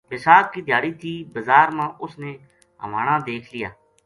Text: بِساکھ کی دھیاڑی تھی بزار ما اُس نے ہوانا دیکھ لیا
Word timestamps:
بِساکھ 0.09 0.47
کی 0.53 0.61
دھیاڑی 0.67 0.91
تھی 1.01 1.13
بزار 1.33 1.67
ما 1.77 1.85
اُس 2.03 2.13
نے 2.21 2.31
ہوانا 2.83 3.15
دیکھ 3.29 3.47
لیا 3.53 3.69